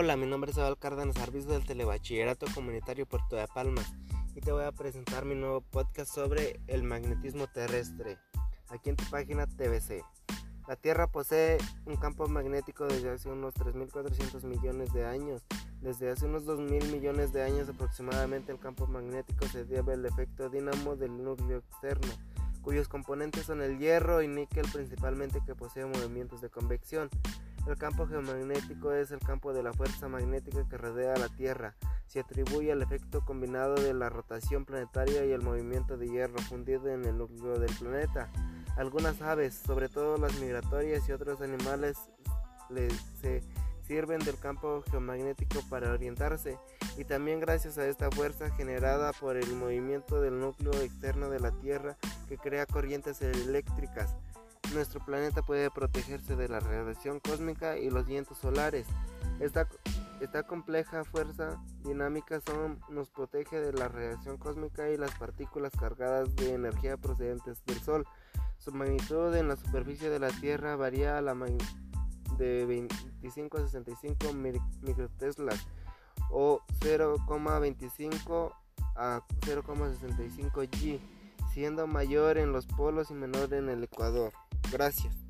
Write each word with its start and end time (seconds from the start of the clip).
Hola, 0.00 0.16
mi 0.16 0.26
nombre 0.26 0.52
es 0.52 0.58
Abel 0.58 0.78
Cárdenas 0.78 1.16
Arbizu 1.16 1.48
del 1.48 1.66
Telebachillerato 1.66 2.46
Comunitario 2.54 3.04
Puerto 3.04 3.34
de 3.34 3.48
Palmas 3.48 3.92
y 4.36 4.40
te 4.40 4.52
voy 4.52 4.62
a 4.62 4.70
presentar 4.70 5.24
mi 5.24 5.34
nuevo 5.34 5.60
podcast 5.60 6.14
sobre 6.14 6.60
el 6.68 6.84
magnetismo 6.84 7.48
terrestre, 7.48 8.16
aquí 8.68 8.90
en 8.90 8.96
tu 8.96 9.02
página 9.10 9.48
TBC. 9.48 10.04
La 10.68 10.76
Tierra 10.76 11.08
posee 11.08 11.58
un 11.84 11.96
campo 11.96 12.28
magnético 12.28 12.86
desde 12.86 13.10
hace 13.10 13.28
unos 13.28 13.54
3.400 13.56 14.44
millones 14.44 14.92
de 14.92 15.04
años. 15.04 15.42
Desde 15.80 16.10
hace 16.10 16.26
unos 16.26 16.44
2.000 16.46 16.92
millones 16.92 17.32
de 17.32 17.42
años 17.42 17.68
aproximadamente 17.68 18.52
el 18.52 18.60
campo 18.60 18.86
magnético 18.86 19.48
se 19.48 19.64
debe 19.64 19.94
al 19.94 20.06
efecto 20.06 20.48
dínamo 20.48 20.94
del 20.94 21.24
núcleo 21.24 21.58
externo, 21.58 22.12
cuyos 22.62 22.86
componentes 22.86 23.46
son 23.46 23.62
el 23.62 23.80
hierro 23.80 24.22
y 24.22 24.28
níquel 24.28 24.66
principalmente 24.72 25.40
que 25.44 25.56
posee 25.56 25.86
movimientos 25.86 26.40
de 26.40 26.50
convección. 26.50 27.10
El 27.66 27.76
campo 27.76 28.06
geomagnético 28.06 28.92
es 28.92 29.10
el 29.10 29.20
campo 29.20 29.52
de 29.52 29.62
la 29.62 29.72
fuerza 29.72 30.08
magnética 30.08 30.66
que 30.68 30.78
rodea 30.78 31.14
a 31.14 31.18
la 31.18 31.28
Tierra. 31.28 31.74
Se 32.06 32.20
atribuye 32.20 32.72
al 32.72 32.82
efecto 32.82 33.24
combinado 33.24 33.74
de 33.74 33.92
la 33.92 34.08
rotación 34.08 34.64
planetaria 34.64 35.24
y 35.26 35.32
el 35.32 35.42
movimiento 35.42 35.96
de 35.98 36.08
hierro 36.08 36.38
fundido 36.38 36.88
en 36.88 37.04
el 37.04 37.18
núcleo 37.18 37.58
del 37.58 37.74
planeta. 37.76 38.30
Algunas 38.76 39.20
aves, 39.20 39.54
sobre 39.54 39.88
todo 39.88 40.16
las 40.16 40.38
migratorias 40.40 41.06
y 41.08 41.12
otros 41.12 41.42
animales, 41.42 41.98
se 43.20 43.42
sirven 43.86 44.20
del 44.20 44.38
campo 44.38 44.82
geomagnético 44.90 45.60
para 45.68 45.92
orientarse 45.92 46.58
y 46.96 47.04
también 47.04 47.40
gracias 47.40 47.78
a 47.78 47.86
esta 47.86 48.10
fuerza 48.10 48.50
generada 48.50 49.12
por 49.14 49.36
el 49.36 49.54
movimiento 49.54 50.20
del 50.20 50.38
núcleo 50.38 50.72
externo 50.82 51.30
de 51.30 51.40
la 51.40 51.52
Tierra 51.52 51.96
que 52.28 52.36
crea 52.36 52.66
corrientes 52.66 53.22
eléctricas 53.22 54.14
nuestro 54.72 55.04
planeta 55.04 55.42
puede 55.42 55.70
protegerse 55.70 56.36
de 56.36 56.48
la 56.48 56.60
radiación 56.60 57.20
cósmica 57.20 57.78
y 57.78 57.90
los 57.90 58.06
vientos 58.06 58.38
solares. 58.38 58.86
Esta, 59.40 59.68
esta 60.20 60.42
compleja 60.42 61.04
fuerza 61.04 61.62
dinámica 61.84 62.40
nos 62.88 63.10
protege 63.10 63.60
de 63.60 63.72
la 63.72 63.88
radiación 63.88 64.36
cósmica 64.36 64.90
y 64.90 64.96
las 64.96 65.12
partículas 65.12 65.72
cargadas 65.78 66.34
de 66.36 66.54
energía 66.54 66.96
procedentes 66.96 67.64
del 67.64 67.80
Sol. 67.80 68.06
Su 68.58 68.72
magnitud 68.72 69.34
en 69.36 69.48
la 69.48 69.56
superficie 69.56 70.10
de 70.10 70.18
la 70.18 70.28
Tierra 70.28 70.76
varía 70.76 71.22
de 72.36 72.66
25 72.66 73.58
a 73.58 73.60
65 73.62 74.32
microteslas 74.82 75.66
o 76.30 76.60
0,25 76.80 78.52
a 78.96 79.22
0,65 79.40 80.68
G, 80.68 81.00
siendo 81.58 81.88
mayor 81.88 82.38
en 82.38 82.52
los 82.52 82.66
polos 82.66 83.10
y 83.10 83.14
menor 83.14 83.52
en 83.52 83.68
el 83.68 83.82
ecuador. 83.82 84.32
Gracias. 84.70 85.27